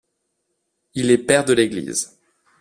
Il 0.95 1.11
est 1.11 1.19
Père 1.19 1.45
de 1.45 1.53
l'Église. 1.53 2.17